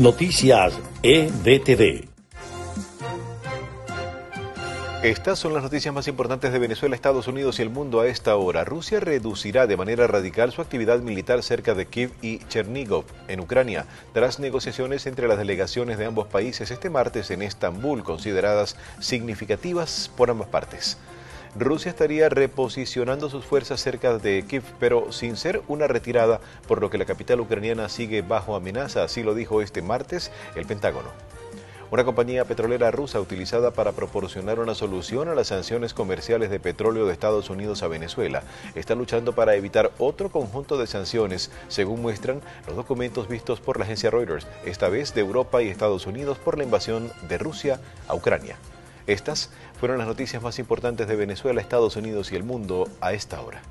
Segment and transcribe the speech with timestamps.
[0.00, 0.72] Noticias
[1.02, 2.08] EDTV.
[5.02, 8.34] Estas son las noticias más importantes de Venezuela, Estados Unidos y el mundo a esta
[8.36, 8.64] hora.
[8.64, 13.84] Rusia reducirá de manera radical su actividad militar cerca de Kiev y Chernigov, en Ucrania,
[14.14, 20.30] tras negociaciones entre las delegaciones de ambos países este martes en Estambul, consideradas significativas por
[20.30, 20.96] ambas partes.
[21.56, 26.90] Rusia estaría reposicionando sus fuerzas cerca de Kiev, pero sin ser una retirada, por lo
[26.90, 31.08] que la capital ucraniana sigue bajo amenaza, así lo dijo este martes el Pentágono.
[31.90, 37.06] Una compañía petrolera rusa utilizada para proporcionar una solución a las sanciones comerciales de petróleo
[37.06, 38.44] de Estados Unidos a Venezuela
[38.76, 43.86] está luchando para evitar otro conjunto de sanciones, según muestran los documentos vistos por la
[43.86, 48.14] agencia Reuters, esta vez de Europa y Estados Unidos por la invasión de Rusia a
[48.14, 48.56] Ucrania.
[49.06, 53.40] Estas fueron las noticias más importantes de Venezuela, Estados Unidos y el mundo a esta
[53.40, 53.62] hora.